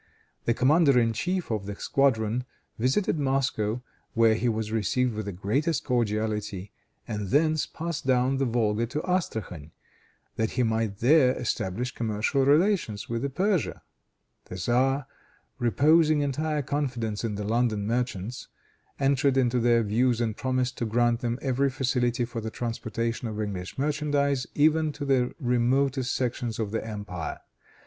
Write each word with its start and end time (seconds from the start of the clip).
The 0.45 0.55
commander 0.55 0.97
in 0.99 1.13
chief 1.13 1.51
of 1.51 1.67
the 1.67 1.75
squadron 1.75 2.45
visited 2.79 3.19
Moscow, 3.19 3.83
where 4.15 4.33
he 4.33 4.49
was 4.49 4.71
received 4.71 5.13
with 5.13 5.27
the 5.27 5.31
greatest 5.31 5.83
cordiality, 5.83 6.71
and 7.07 7.27
thence 7.29 7.67
passed 7.67 8.07
down 8.07 8.37
the 8.37 8.45
Volga 8.45 8.87
to 8.87 9.01
Astrachan, 9.03 9.69
that 10.37 10.53
he 10.57 10.63
might 10.63 11.01
there 11.01 11.37
establish 11.37 11.91
commercial 11.93 12.43
relations 12.43 13.09
with 13.09 13.31
Persia. 13.35 13.83
The 14.45 14.55
tzar, 14.55 15.05
reposing 15.59 16.21
entire 16.21 16.63
confidence 16.63 17.23
in 17.23 17.35
the 17.35 17.43
London 17.43 17.85
merchants, 17.85 18.47
entered 18.99 19.37
into 19.37 19.59
their 19.59 19.83
views 19.83 20.19
and 20.19 20.35
promised 20.35 20.79
to 20.79 20.85
grant 20.87 21.19
them 21.19 21.37
every 21.43 21.69
facility 21.69 22.25
for 22.25 22.41
the 22.41 22.49
transportation 22.49 23.27
of 23.27 23.39
English 23.39 23.77
merchandise, 23.77 24.47
even 24.55 24.91
to 24.93 25.05
the 25.05 25.35
remotest 25.39 26.15
sections 26.15 26.57
of 26.57 26.71
the 26.71 26.83
empire. 26.83 27.37